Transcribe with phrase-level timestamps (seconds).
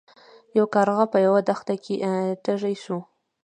[0.57, 1.95] یو کارغه په یوه دښته کې
[2.43, 2.97] تږی شو.